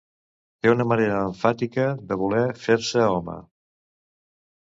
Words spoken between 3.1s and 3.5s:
home